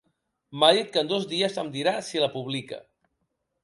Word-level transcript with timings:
M'ha 0.61 0.69
dit 0.77 0.89
que 0.95 1.03
en 1.03 1.13
dos 1.13 1.29
dies 1.35 1.61
em 1.67 1.71
dirà 1.79 1.97
si 2.11 2.25
la 2.27 2.35
publica. 2.39 2.85